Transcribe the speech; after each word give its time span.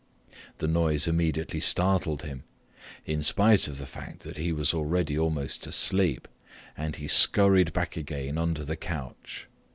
The 0.57 0.67
noise 0.67 1.05
immediately 1.05 1.59
startled 1.59 2.23
him, 2.23 2.43
in 3.05 3.21
spite 3.21 3.67
of 3.67 3.77
the 3.77 3.85
fact 3.85 4.21
that 4.23 4.37
he 4.37 4.51
was 4.51 4.73
already 4.73 5.15
almost 5.15 5.67
asleep, 5.67 6.27
and 6.75 6.95
he 6.95 7.07
scurried 7.07 7.71
back 7.71 7.95
again 7.97 8.39
under 8.39 8.63
the 8.65 8.75
couch. 8.77 9.45